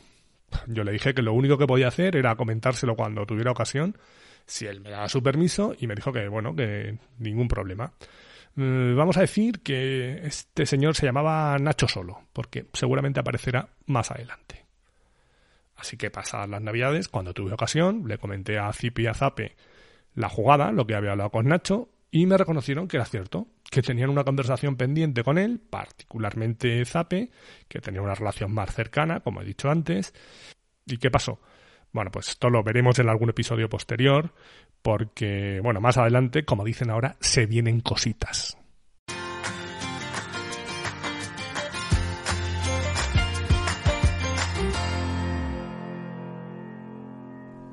Yo 0.65 0.83
le 0.83 0.91
dije 0.91 1.13
que 1.13 1.21
lo 1.21 1.33
único 1.33 1.59
que 1.59 1.67
podía 1.67 1.87
hacer 1.87 2.15
era 2.15 2.35
comentárselo 2.35 2.95
cuando 2.95 3.27
tuviera 3.27 3.51
ocasión, 3.51 3.95
si 4.47 4.65
él 4.65 4.81
me 4.81 4.89
daba 4.89 5.07
su 5.09 5.21
permiso, 5.21 5.75
y 5.79 5.85
me 5.85 5.93
dijo 5.93 6.11
que, 6.11 6.27
bueno, 6.27 6.55
que 6.55 6.97
ningún 7.19 7.47
problema. 7.47 7.93
Eh, 8.57 8.93
vamos 8.97 9.15
a 9.17 9.21
decir 9.21 9.61
que 9.61 10.25
este 10.25 10.65
señor 10.65 10.95
se 10.95 11.05
llamaba 11.05 11.55
Nacho 11.59 11.87
Solo, 11.87 12.23
porque 12.33 12.65
seguramente 12.73 13.19
aparecerá 13.19 13.69
más 13.85 14.09
adelante. 14.09 14.65
Así 15.75 15.97
que 15.97 16.09
pasadas 16.09 16.49
las 16.49 16.63
navidades, 16.63 17.09
cuando 17.09 17.35
tuve 17.35 17.53
ocasión, 17.53 18.07
le 18.07 18.17
comenté 18.17 18.57
a 18.57 18.73
Zipi 18.73 19.03
y 19.03 19.07
a 19.07 19.13
Zape 19.13 19.55
la 20.15 20.29
jugada, 20.29 20.71
lo 20.71 20.87
que 20.87 20.95
había 20.95 21.11
hablado 21.11 21.29
con 21.29 21.47
Nacho, 21.47 21.89
y 22.11 22.25
me 22.25 22.37
reconocieron 22.37 22.89
que 22.89 22.97
era 22.97 23.05
cierto, 23.05 23.47
que 23.69 23.81
tenían 23.81 24.09
una 24.09 24.25
conversación 24.25 24.75
pendiente 24.75 25.23
con 25.23 25.37
él, 25.37 25.61
particularmente 25.69 26.83
Zape, 26.83 27.31
que 27.69 27.79
tenía 27.79 28.01
una 28.01 28.15
relación 28.15 28.53
más 28.53 28.75
cercana, 28.75 29.21
como 29.21 29.41
he 29.41 29.45
dicho 29.45 29.69
antes. 29.69 30.13
¿Y 30.85 30.97
qué 30.97 31.09
pasó? 31.09 31.39
Bueno, 31.93 32.11
pues 32.11 32.27
esto 32.27 32.49
lo 32.49 32.63
veremos 32.63 32.99
en 32.99 33.07
algún 33.07 33.29
episodio 33.29 33.69
posterior, 33.69 34.33
porque, 34.81 35.61
bueno, 35.63 35.79
más 35.79 35.97
adelante, 35.97 36.43
como 36.43 36.65
dicen 36.65 36.89
ahora, 36.89 37.15
se 37.21 37.45
vienen 37.45 37.79
cositas. 37.79 38.57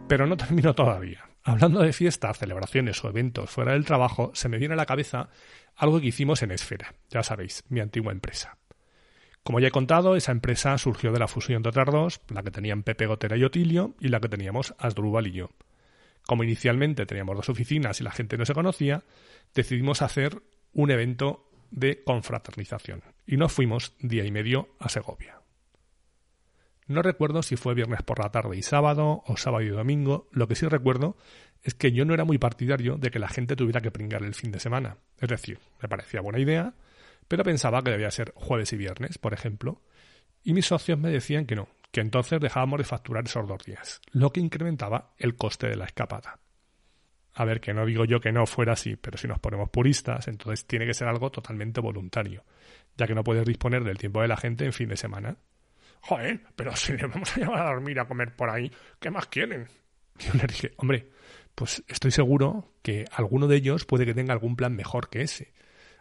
Pero 0.07 0.27
no 0.27 0.37
termino 0.37 0.75
todavía. 0.75 1.28
Hablando 1.49 1.81
de 1.81 1.95
fiestas, 1.95 2.37
celebraciones 2.37 3.03
o 3.03 3.09
eventos 3.09 3.49
fuera 3.49 3.73
del 3.73 3.87
trabajo, 3.87 4.33
se 4.35 4.51
me 4.51 4.59
viene 4.59 4.75
a 4.75 4.77
la 4.77 4.85
cabeza 4.85 5.31
algo 5.77 5.99
que 5.99 6.09
hicimos 6.09 6.43
en 6.43 6.51
Esfera, 6.51 6.93
ya 7.09 7.23
sabéis, 7.23 7.65
mi 7.71 7.81
antigua 7.81 8.13
empresa. 8.13 8.59
Como 9.43 9.59
ya 9.59 9.69
he 9.69 9.71
contado, 9.71 10.15
esa 10.15 10.31
empresa 10.31 10.77
surgió 10.77 11.11
de 11.11 11.21
la 11.21 11.27
fusión 11.27 11.63
de 11.63 11.71
otras 11.71 11.87
dos, 11.91 12.21
la 12.29 12.43
que 12.43 12.51
tenían 12.51 12.83
Pepe 12.83 13.07
Gotera 13.07 13.39
y 13.39 13.45
Otilio 13.45 13.95
y 13.99 14.09
la 14.09 14.21
que 14.21 14.29
teníamos 14.29 14.75
Asdrúbal 14.77 15.27
y 15.27 15.33
yo. 15.33 15.49
Como 16.27 16.45
inicialmente 16.45 17.07
teníamos 17.07 17.35
dos 17.35 17.49
oficinas 17.49 17.99
y 18.03 18.05
la 18.05 18.11
gente 18.11 18.37
no 18.37 18.45
se 18.45 18.53
conocía, 18.53 19.05
decidimos 19.55 20.03
hacer 20.03 20.43
un 20.75 20.91
evento 20.91 21.49
de 21.71 22.05
confraternización 22.05 23.03
y 23.27 23.39
nos 23.39 23.55
fuimos 23.55 23.95
día 24.01 24.27
y 24.27 24.31
medio 24.31 24.69
a 24.79 24.91
Segovia. 24.91 25.38
No 26.89 27.03
recuerdo 27.03 27.43
si 27.43 27.57
fue 27.57 27.75
viernes 27.75 28.03
por 28.03 28.19
la 28.19 28.31
tarde 28.31 28.57
y 28.57 28.63
sábado 28.63 29.23
o 29.27 29.37
sábado 29.37 29.63
y 29.63 29.69
domingo. 29.69 30.27
Lo 30.33 30.49
que 30.49 30.55
sí 30.55 30.67
recuerdo 30.67 31.17
es 31.63 31.75
que 31.75 31.93
yo 31.93 32.07
no 32.07 32.15
era 32.15 32.25
muy 32.25 32.39
partidario 32.39 32.97
de 32.97 33.11
que 33.11 33.19
la 33.19 33.29
gente 33.29 33.57
tuviera 33.57 33.83
que 33.83 33.91
pringar 33.91 34.23
el 34.23 34.35
fin 34.35 34.51
de 34.51 34.59
semana. 34.59 34.97
Es 35.21 35.29
decir, 35.29 35.59
me 35.83 35.89
parecía 35.89 36.23
buena 36.23 36.39
idea, 36.39 36.75
pero 37.29 37.45
pensaba 37.45 37.83
que 37.83 37.91
debía 37.91 38.11
ser 38.11 38.33
jueves 38.35 38.73
y 38.73 38.79
viernes, 38.79 39.19
por 39.19 39.35
ejemplo. 39.35 39.83
Y 40.43 40.55
mis 40.55 40.67
socios 40.67 40.99
me 40.99 41.11
decían 41.11 41.45
que 41.45 41.57
no, 41.57 41.69
que 41.93 42.01
entonces 42.01 42.41
dejábamos 42.41 42.79
de 42.79 42.85
facturar 42.85 43.25
esos 43.27 43.47
dos 43.47 43.63
días, 43.65 44.01
lo 44.13 44.33
que 44.33 44.41
incrementaba 44.41 45.13
el 45.19 45.37
coste 45.37 45.69
de 45.69 45.77
la 45.77 45.85
escapada. 45.85 46.39
A 47.35 47.45
ver, 47.45 47.61
que 47.61 47.75
no 47.75 47.85
digo 47.85 48.07
yo 48.07 48.21
que 48.21 48.33
no 48.33 48.47
fuera 48.47 48.73
así, 48.73 48.97
pero 48.97 49.19
si 49.19 49.29
nos 49.29 49.39
ponemos 49.39 49.69
puristas, 49.69 50.27
entonces 50.27 50.67
tiene 50.67 50.87
que 50.87 50.95
ser 50.95 51.07
algo 51.07 51.31
totalmente 51.31 51.81
voluntario, 51.81 52.45
ya 52.97 53.07
que 53.07 53.15
no 53.15 53.23
puedes 53.23 53.45
disponer 53.45 53.85
del 53.85 53.99
tiempo 53.99 54.23
de 54.23 54.29
la 54.29 54.37
gente 54.39 54.65
en 54.65 54.73
fin 54.73 54.89
de 54.89 54.97
semana. 54.97 55.37
Joder, 56.03 56.41
pero 56.57 56.75
si 56.77 56.93
le 56.93 57.07
vamos 57.07 57.37
a 57.37 57.41
llevar 57.41 57.61
a 57.61 57.71
dormir 57.71 58.01
a 58.01 58.07
comer 58.07 58.35
por 58.35 58.51
ahí, 58.51 58.71
¿qué 58.99 59.11
más 59.11 59.27
quieren? 59.27 59.69
Yo 60.19 60.33
le 60.35 60.47
dije, 60.47 60.73
hombre, 60.77 61.11
pues 61.55 61.83
estoy 61.89 62.11
seguro 62.11 62.73
que 62.83 63.05
alguno 63.13 63.47
de 63.47 63.57
ellos 63.57 63.85
puede 63.85 64.07
que 64.07 64.15
tenga 64.15 64.33
algún 64.33 64.57
plan 64.57 64.75
mejor 64.75 65.09
que 65.09 65.23
ese, 65.23 65.53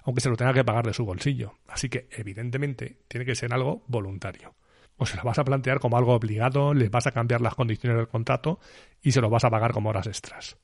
aunque 0.04 0.22
se 0.22 0.30
lo 0.30 0.38
tenga 0.38 0.54
que 0.54 0.64
pagar 0.64 0.86
de 0.86 0.94
su 0.94 1.06
bolsillo. 1.06 1.56
Así 1.68 1.90
que, 1.90 2.08
evidentemente, 2.12 3.00
tiene 3.08 3.26
que 3.26 3.36
ser 3.36 3.54
algo 3.54 3.84
voluntario. 3.88 4.56
O 4.98 5.06
se 5.06 5.18
lo 5.18 5.24
vas 5.24 5.38
a 5.38 5.44
plantear 5.44 5.80
como 5.80 5.98
algo 5.98 6.14
obligado, 6.14 6.74
les 6.74 6.90
vas 6.90 7.06
a 7.08 7.12
cambiar 7.12 7.42
las 7.42 7.56
condiciones 7.56 7.98
del 7.98 8.08
contrato 8.08 8.60
y 9.02 9.12
se 9.12 9.22
lo 9.22 9.30
vas 9.30 9.44
a 9.44 9.50
pagar 9.50 9.72
como 9.72 9.90
horas 9.90 10.08
extras. 10.08 10.58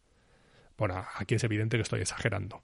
Bueno, 0.78 1.06
aquí 1.16 1.36
es 1.36 1.44
evidente 1.44 1.78
que 1.78 1.84
estoy 1.84 2.02
exagerando. 2.02 2.64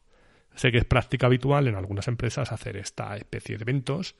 Sé 0.55 0.71
que 0.71 0.79
es 0.79 0.85
práctica 0.85 1.27
habitual 1.27 1.67
en 1.67 1.75
algunas 1.75 2.07
empresas 2.07 2.51
hacer 2.51 2.77
esta 2.77 3.15
especie 3.15 3.57
de 3.57 3.63
eventos 3.63 4.15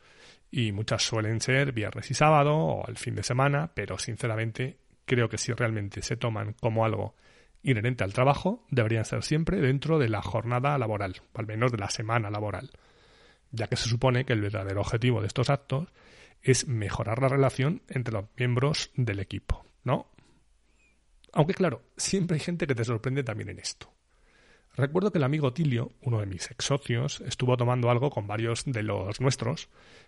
y 0.52 0.72
muchas 0.72 1.04
suelen 1.04 1.42
ser 1.42 1.72
viernes 1.74 2.10
y 2.12 2.14
sábado 2.14 2.56
o 2.56 2.88
el 2.88 2.98
fin 2.98 3.16
de 3.16 3.24
semana, 3.24 3.72
pero 3.74 3.98
sinceramente 3.98 4.78
creo 5.06 5.28
que 5.28 5.38
si 5.38 5.52
realmente 5.52 6.02
se 6.02 6.18
toman 6.18 6.54
como 6.54 6.86
algo 6.86 7.16
inherente 7.64 8.04
al 8.04 8.14
trabajo, 8.14 8.66
deberían 8.70 9.06
ser 9.06 9.24
siempre 9.24 9.60
dentro 9.60 10.00
de 10.00 10.10
la 10.10 10.22
jornada 10.22 10.78
laboral, 10.78 11.22
o 11.34 11.40
al 11.40 11.48
menos 11.48 11.72
de 11.72 11.78
la 11.78 11.90
semana 11.90 12.30
laboral, 12.30 12.72
ya 13.52 13.68
que 13.68 13.76
se 13.76 13.90
supone 13.90 14.26
que 14.26 14.34
el 14.34 14.42
verdadero 14.42 14.82
objetivo 14.82 15.22
de 15.22 15.28
estos 15.28 15.50
actos 15.50 15.90
es 16.42 16.68
mejorar 16.68 17.22
la 17.22 17.28
relación 17.28 17.82
entre 17.90 18.14
los 18.14 18.26
miembros 18.38 18.92
del 18.96 19.20
equipo, 19.20 19.66
¿no? 19.84 20.08
Aunque 21.34 21.54
claro, 21.54 21.84
siempre 21.98 22.36
hay 22.36 22.42
gente 22.42 22.66
que 22.66 22.76
te 22.76 22.86
sorprende 22.86 23.24
también 23.24 23.50
en 23.50 23.60
esto. 23.60 23.92
Recuerdo 24.80 25.12
que 25.12 25.18
el 25.18 25.26
amigo 25.26 25.52
Tilio, 25.52 25.92
uno 26.04 26.22
de 26.22 26.26
mis 26.26 26.50
ex 26.52 26.64
socios, 26.64 27.20
estuvo 27.28 27.58
tomando 27.58 27.90
algo 27.90 28.10
con 28.10 28.28
varios 28.28 28.64
de 28.64 28.82
los 28.82 29.20
nuestros, 29.20 29.68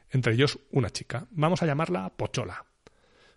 entre 0.10 0.32
ellos 0.32 0.60
una 0.72 0.90
chica, 0.90 1.28
vamos 1.32 1.62
a 1.62 1.66
llamarla 1.66 2.14
Pochola, 2.16 2.64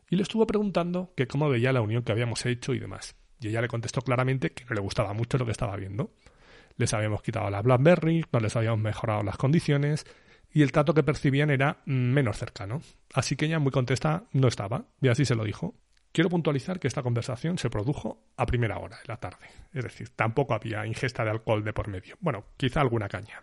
y 0.08 0.14
le 0.14 0.22
estuvo 0.22 0.46
preguntando 0.46 1.12
que 1.16 1.26
cómo 1.26 1.48
veía 1.48 1.72
la 1.72 1.80
unión 1.80 2.04
que 2.04 2.12
habíamos 2.12 2.46
hecho 2.46 2.72
y 2.72 2.78
demás. 2.78 3.16
Y 3.40 3.48
ella 3.48 3.62
le 3.62 3.66
contestó 3.66 4.00
claramente 4.02 4.50
que 4.50 4.64
no 4.64 4.76
le 4.76 4.80
gustaba 4.80 5.12
mucho 5.12 5.36
lo 5.36 5.44
que 5.44 5.50
estaba 5.50 5.74
viendo. 5.74 6.12
Les 6.76 6.94
habíamos 6.94 7.20
quitado 7.20 7.50
la 7.50 7.62
Blackberry, 7.62 8.24
no 8.30 8.38
les 8.38 8.54
habíamos 8.54 8.78
mejorado 8.78 9.24
las 9.24 9.36
condiciones 9.36 10.06
y 10.52 10.62
el 10.62 10.70
trato 10.70 10.94
que 10.94 11.02
percibían 11.02 11.50
era 11.50 11.82
menos 11.84 12.38
cercano. 12.38 12.80
Así 13.12 13.34
que 13.34 13.46
ella 13.46 13.58
muy 13.58 13.72
contesta 13.72 14.22
no 14.30 14.46
estaba, 14.46 14.84
y 15.02 15.08
así 15.08 15.24
se 15.24 15.34
lo 15.34 15.42
dijo. 15.42 15.74
Quiero 16.14 16.30
puntualizar 16.30 16.78
que 16.78 16.86
esta 16.86 17.02
conversación 17.02 17.58
se 17.58 17.68
produjo 17.68 18.22
a 18.36 18.46
primera 18.46 18.78
hora 18.78 18.98
de 18.98 19.08
la 19.08 19.16
tarde, 19.16 19.48
es 19.72 19.82
decir, 19.82 20.10
tampoco 20.10 20.54
había 20.54 20.86
ingesta 20.86 21.24
de 21.24 21.30
alcohol 21.32 21.64
de 21.64 21.72
por 21.72 21.88
medio. 21.88 22.16
Bueno, 22.20 22.44
quizá 22.56 22.80
alguna 22.82 23.08
caña. 23.08 23.42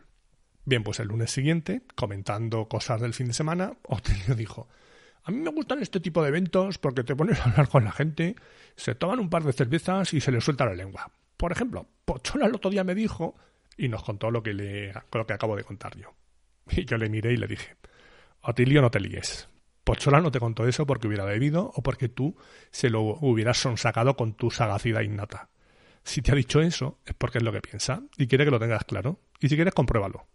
Bien, 0.63 0.82
pues 0.82 1.01
el 1.01 1.10
lunes 1.10 1.32
siguiente, 1.32 1.82
comentando 1.96 2.70
cosas 2.70 3.01
del 3.01 3.13
fin 3.13 3.28
de 3.28 3.34
semana, 3.34 3.74
Otelio 3.84 4.36
dijo, 4.36 4.70
a 5.25 5.32
mí 5.32 5.40
me 5.40 5.50
gustan 5.50 5.82
este 5.82 6.00
tipo 6.00 6.24
de 6.24 6.30
eventos 6.30 6.78
porque 6.78 7.04
te 7.04 7.13
pones 7.13 7.42
a 7.42 7.50
hablar 7.50 7.68
con 7.68 7.84
la 7.84 7.92
gente, 7.92 8.38
se 8.78 8.96
toman 8.96 9.20
un 9.20 9.30
par 9.30 9.44
de 9.44 9.51
cervezas 9.51 10.13
y 10.13 10.22
se 10.22 10.32
les 10.32 10.42
suelta 10.42 10.63
la 10.63 10.74
lengua. 10.74 11.12
Por 11.36 11.51
ejemplo, 11.51 11.90
Pochola 12.06 12.46
el 12.46 12.56
otro 12.56 12.72
día 12.72 12.86
me 12.86 12.96
dijo 12.96 13.36
y 13.75 13.90
nos 13.90 14.01
contó 14.01 14.32
lo 14.32 14.42
que, 14.42 14.54
le, 14.54 14.94
lo 15.12 15.28
que 15.28 15.34
acabo 15.34 15.58
de 15.58 15.66
contar 15.66 15.98
yo. 15.98 16.16
Y 16.70 16.86
yo 16.86 16.96
le 16.96 17.10
miré 17.10 17.34
y 17.34 17.38
le 17.38 17.48
dije, 17.48 17.75
Otilio, 18.44 18.82
no 18.82 18.90
te 18.90 19.01
líes. 19.01 19.50
Pochola 19.84 20.22
no 20.22 20.32
te 20.32 20.40
contó 20.40 20.68
eso 20.68 20.86
porque 20.86 21.08
hubiera 21.08 21.26
bebido 21.26 21.72
o 21.76 21.82
porque 21.82 22.08
tú 22.08 22.36
se 22.72 22.90
lo 22.90 23.02
hubieras 23.02 23.58
sonsacado 23.58 24.16
con 24.16 24.34
tu 24.34 24.52
sagacidad 24.52 25.02
innata. 25.02 25.50
Si 26.04 26.22
te 26.22 26.32
ha 26.32 26.36
dicho 26.36 26.62
eso, 26.62 27.00
es 27.06 27.14
porque 27.14 27.40
es 27.40 27.44
lo 27.44 27.52
que 27.52 27.62
piensa 27.62 28.04
y 28.18 28.28
quiere 28.28 28.46
que 28.46 28.52
lo 28.52 28.60
tengas 28.60 28.86
claro. 28.86 29.20
Y 29.40 29.50
si 29.50 29.56
quieres, 29.56 29.74
compruébalo. 29.74 30.28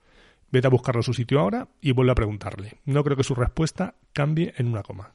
Vete 0.51 0.67
a 0.67 0.71
buscarlo 0.71 1.01
a 1.01 1.05
su 1.05 1.15
sitio 1.15 1.41
ahora 1.41 1.69
y 1.81 1.93
vuelve 1.93 2.13
a 2.13 2.17
preguntarle. 2.17 2.81
No 2.85 3.03
creo 3.03 3.17
que 3.17 3.25
su 3.25 3.35
respuesta 3.35 3.95
cambie 4.13 4.55
en 4.59 4.69
una 4.69 4.83
coma. 4.83 5.15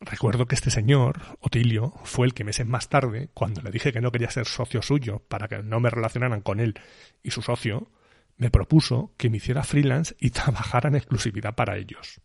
Recuerdo 0.00 0.46
que 0.46 0.56
este 0.56 0.70
señor, 0.70 1.20
Otilio, 1.40 1.94
fue 2.04 2.26
el 2.26 2.34
que 2.34 2.44
meses 2.44 2.66
más 2.66 2.88
tarde, 2.88 3.30
cuando 3.34 3.62
le 3.62 3.70
dije 3.70 3.92
que 3.92 4.00
no 4.00 4.10
quería 4.10 4.30
ser 4.30 4.46
socio 4.46 4.82
suyo 4.82 5.20
para 5.28 5.46
que 5.46 5.62
no 5.62 5.78
me 5.78 5.90
relacionaran 5.90 6.40
con 6.40 6.58
él 6.58 6.74
y 7.22 7.30
su 7.30 7.42
socio, 7.42 7.88
me 8.36 8.50
propuso 8.50 9.12
que 9.16 9.30
me 9.30 9.36
hiciera 9.36 9.62
freelance 9.62 10.16
y 10.18 10.30
trabajara 10.30 10.88
en 10.88 10.96
exclusividad 10.96 11.54
para 11.54 11.76
ellos. 11.76 12.20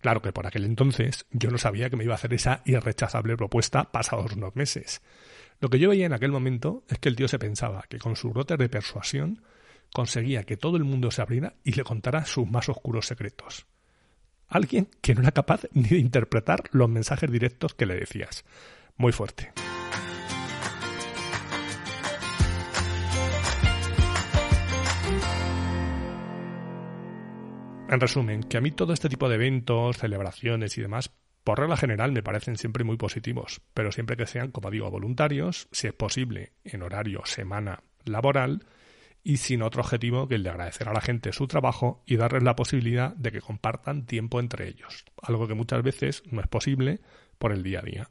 Claro 0.00 0.22
que 0.22 0.32
por 0.32 0.46
aquel 0.46 0.64
entonces 0.64 1.26
yo 1.30 1.50
no 1.50 1.58
sabía 1.58 1.90
que 1.90 1.96
me 1.96 2.04
iba 2.04 2.14
a 2.14 2.16
hacer 2.16 2.32
esa 2.32 2.62
irrechazable 2.64 3.36
propuesta 3.36 3.92
pasados 3.92 4.32
unos 4.32 4.56
meses. 4.56 5.02
Lo 5.60 5.68
que 5.68 5.78
yo 5.78 5.90
veía 5.90 6.06
en 6.06 6.14
aquel 6.14 6.32
momento 6.32 6.84
es 6.88 6.98
que 6.98 7.10
el 7.10 7.16
tío 7.16 7.28
se 7.28 7.38
pensaba 7.38 7.84
que 7.88 7.98
con 7.98 8.16
su 8.16 8.30
brote 8.30 8.56
de 8.56 8.68
persuasión 8.68 9.42
conseguía 9.92 10.44
que 10.44 10.56
todo 10.56 10.76
el 10.76 10.84
mundo 10.84 11.10
se 11.10 11.20
abriera 11.20 11.54
y 11.64 11.72
le 11.72 11.84
contara 11.84 12.24
sus 12.24 12.48
más 12.48 12.68
oscuros 12.68 13.06
secretos. 13.06 13.66
Alguien 14.48 14.88
que 15.00 15.14
no 15.14 15.20
era 15.20 15.32
capaz 15.32 15.62
ni 15.72 15.88
de 15.88 15.98
interpretar 15.98 16.64
los 16.72 16.88
mensajes 16.88 17.30
directos 17.30 17.74
que 17.74 17.86
le 17.86 17.94
decías. 17.94 18.44
Muy 18.96 19.12
fuerte. 19.12 19.52
En 27.90 27.98
resumen, 27.98 28.44
que 28.44 28.56
a 28.56 28.60
mí 28.60 28.70
todo 28.70 28.92
este 28.92 29.08
tipo 29.08 29.28
de 29.28 29.34
eventos, 29.34 29.98
celebraciones 29.98 30.78
y 30.78 30.80
demás, 30.80 31.10
por 31.42 31.58
regla 31.58 31.76
general 31.76 32.12
me 32.12 32.22
parecen 32.22 32.56
siempre 32.56 32.84
muy 32.84 32.96
positivos, 32.96 33.62
pero 33.74 33.90
siempre 33.90 34.16
que 34.16 34.26
sean, 34.26 34.52
como 34.52 34.70
digo, 34.70 34.88
voluntarios, 34.92 35.66
si 35.72 35.88
es 35.88 35.92
posible, 35.92 36.52
en 36.62 36.84
horario 36.84 37.22
semana 37.24 37.82
laboral 38.04 38.64
y 39.24 39.38
sin 39.38 39.62
otro 39.62 39.82
objetivo 39.82 40.28
que 40.28 40.36
el 40.36 40.44
de 40.44 40.50
agradecer 40.50 40.88
a 40.88 40.92
la 40.92 41.00
gente 41.00 41.32
su 41.32 41.48
trabajo 41.48 42.04
y 42.06 42.14
darles 42.14 42.44
la 42.44 42.54
posibilidad 42.54 43.12
de 43.16 43.32
que 43.32 43.40
compartan 43.40 44.06
tiempo 44.06 44.38
entre 44.38 44.68
ellos, 44.68 45.04
algo 45.20 45.48
que 45.48 45.54
muchas 45.54 45.82
veces 45.82 46.22
no 46.30 46.40
es 46.40 46.46
posible 46.46 47.00
por 47.40 47.50
el 47.50 47.64
día 47.64 47.80
a 47.80 47.82
día. 47.82 48.10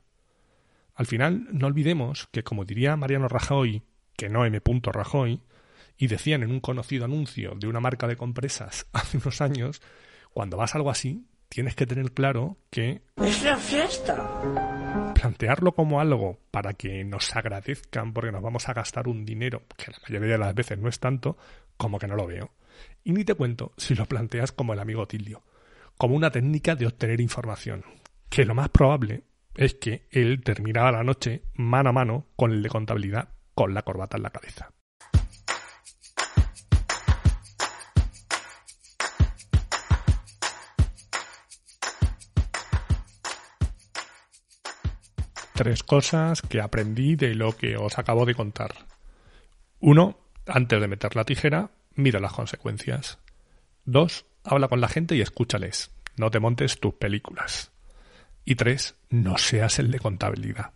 Al 0.93 1.05
final, 1.05 1.48
no 1.53 1.67
olvidemos 1.67 2.27
que, 2.33 2.43
como 2.43 2.65
diría 2.65 2.98
Mariano 2.98 3.29
Rajoy, 3.29 3.83
que 4.17 4.27
no 4.27 4.45
M. 4.45 4.62
Rajoy, 4.91 5.41
y 5.99 6.07
decían 6.07 6.41
en 6.41 6.49
un 6.49 6.61
conocido 6.61 7.05
anuncio 7.05 7.53
de 7.55 7.67
una 7.67 7.81
marca 7.81 8.07
de 8.07 8.15
compresas 8.15 8.87
hace 8.93 9.17
unos 9.17 9.41
años, 9.41 9.81
cuando 10.33 10.57
vas 10.57 10.73
a 10.73 10.79
algo 10.79 10.89
así, 10.89 11.27
tienes 11.49 11.75
que 11.75 11.85
tener 11.85 12.13
claro 12.13 12.57
que... 12.71 13.01
Es 13.17 13.43
la 13.43 13.57
fiesta. 13.57 15.13
Plantearlo 15.13 15.73
como 15.73 15.99
algo 15.99 16.39
para 16.51 16.73
que 16.73 17.03
nos 17.03 17.35
agradezcan 17.35 18.13
porque 18.13 18.31
nos 18.31 18.41
vamos 18.41 18.69
a 18.69 18.73
gastar 18.73 19.09
un 19.09 19.25
dinero, 19.25 19.63
que 19.75 19.91
la 19.91 19.99
mayoría 20.07 20.33
de 20.33 20.37
las 20.37 20.55
veces 20.55 20.79
no 20.79 20.87
es 20.87 20.99
tanto, 20.99 21.37
como 21.75 21.99
que 21.99 22.07
no 22.07 22.15
lo 22.15 22.25
veo. 22.25 22.51
Y 23.03 23.11
ni 23.11 23.25
te 23.25 23.35
cuento 23.35 23.73
si 23.75 23.93
lo 23.93 24.05
planteas 24.05 24.53
como 24.53 24.73
el 24.73 24.79
amigo 24.79 25.05
Tilio, 25.05 25.43
como 25.97 26.15
una 26.15 26.31
técnica 26.31 26.75
de 26.75 26.87
obtener 26.87 27.19
información, 27.19 27.83
que 28.29 28.45
lo 28.45 28.55
más 28.55 28.69
probable 28.69 29.23
es 29.55 29.73
que 29.73 30.07
él 30.11 30.41
terminaba 30.45 30.93
la 30.93 31.03
noche 31.03 31.43
mano 31.55 31.89
a 31.89 31.93
mano 31.93 32.27
con 32.37 32.51
el 32.51 32.63
de 32.63 32.69
contabilidad 32.69 33.29
con 33.53 33.73
la 33.73 33.81
corbata 33.81 34.15
en 34.15 34.23
la 34.23 34.29
cabeza. 34.29 34.71
Tres 45.59 45.83
cosas 45.83 46.41
que 46.41 46.61
aprendí 46.61 47.17
de 47.17 47.35
lo 47.35 47.57
que 47.57 47.75
os 47.75 47.99
acabo 47.99 48.25
de 48.25 48.33
contar. 48.33 48.73
Uno, 49.81 50.17
antes 50.47 50.79
de 50.79 50.87
meter 50.87 51.17
la 51.17 51.25
tijera, 51.25 51.71
mira 51.95 52.21
las 52.21 52.31
consecuencias. 52.31 53.19
Dos, 53.83 54.25
habla 54.45 54.69
con 54.69 54.79
la 54.79 54.87
gente 54.87 55.17
y 55.17 55.21
escúchales. 55.21 55.91
No 56.15 56.31
te 56.31 56.39
montes 56.39 56.79
tus 56.79 56.93
películas. 56.93 57.73
Y 58.45 58.55
tres, 58.55 58.95
no 59.09 59.37
seas 59.37 59.79
el 59.79 59.91
de 59.91 59.99
contabilidad. 59.99 60.71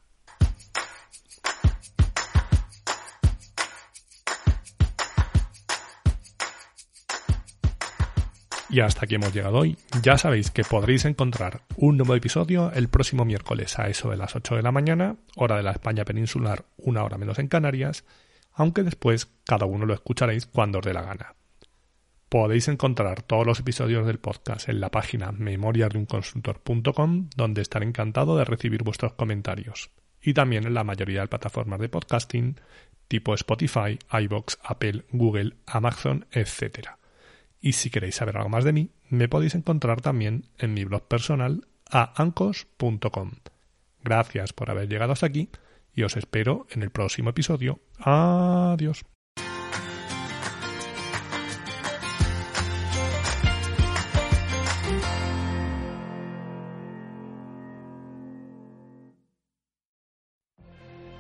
Y 8.74 8.80
hasta 8.80 9.06
aquí 9.06 9.14
hemos 9.14 9.32
llegado 9.32 9.60
hoy. 9.60 9.78
Ya 10.02 10.18
sabéis 10.18 10.50
que 10.50 10.64
podréis 10.64 11.06
encontrar 11.06 11.62
un 11.76 11.96
nuevo 11.96 12.16
episodio 12.16 12.72
el 12.74 12.88
próximo 12.88 13.24
miércoles 13.24 13.78
a 13.78 13.88
eso 13.88 14.10
de 14.10 14.18
las 14.18 14.36
8 14.36 14.56
de 14.56 14.64
la 14.64 14.72
mañana, 14.72 15.18
hora 15.36 15.58
de 15.58 15.62
la 15.62 15.74
España 15.74 16.06
peninsular, 16.06 16.66
una 16.78 17.04
hora 17.04 17.20
menos 17.20 17.38
en 17.38 17.50
Canarias, 17.50 18.04
aunque 18.52 18.82
después 18.82 19.30
cada 19.46 19.68
uno 19.68 19.86
lo 19.86 19.94
escucharéis 19.94 20.48
cuando 20.48 20.80
os 20.80 20.86
dé 20.86 20.92
la 20.92 21.04
gana. 21.04 21.36
Podéis 22.30 22.68
encontrar 22.68 23.22
todos 23.22 23.46
los 23.46 23.60
episodios 23.60 24.08
del 24.08 24.18
podcast 24.18 24.68
en 24.68 24.80
la 24.80 24.90
página 24.90 25.32
memoriasdeunconsultor.com, 25.32 27.30
donde 27.36 27.62
estaré 27.62 27.86
encantado 27.86 28.38
de 28.38 28.46
recibir 28.46 28.82
vuestros 28.82 29.14
comentarios. 29.14 29.92
Y 30.20 30.34
también 30.34 30.66
en 30.66 30.74
la 30.74 30.84
mayoría 30.84 31.22
de 31.22 31.28
plataformas 31.28 31.80
de 31.80 31.90
podcasting, 31.90 32.60
tipo 33.08 33.36
Spotify, 33.36 34.00
iBox, 34.20 34.58
Apple, 34.64 35.06
Google, 35.12 35.58
Amazon, 35.68 36.26
etc. 36.32 37.03
Y 37.64 37.72
si 37.72 37.90
queréis 37.90 38.16
saber 38.16 38.36
algo 38.36 38.50
más 38.50 38.66
de 38.66 38.74
mí, 38.74 38.92
me 39.10 39.30
podéis 39.30 39.56
encontrar 39.56 40.02
también 40.02 40.48
en 40.58 40.74
mi 40.74 40.84
blog 40.84 41.08
personal 41.08 41.66
a 41.90 42.22
ancos.com. 42.22 43.32
Gracias 44.04 44.52
por 44.52 44.70
haber 44.70 44.90
llegado 44.90 45.14
hasta 45.14 45.28
aquí 45.28 45.48
y 45.96 46.04
os 46.04 46.18
espero 46.18 46.68
en 46.72 46.84
el 46.84 46.90
próximo 46.90 47.30
episodio. 47.30 47.80
Adiós. 48.00 49.06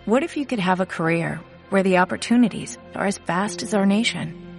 What 0.05 0.23
if 0.23 0.35
you 0.35 0.45
could 0.45 0.59
have 0.59 0.81
a 0.81 0.85
career 0.85 1.39
where 1.69 1.83
the 1.83 1.99
opportunities 1.99 2.77
are 2.93 3.07
as 3.07 3.17
vast 3.19 3.63
as 3.63 3.73
our 3.73 3.85
nation? 3.85 4.52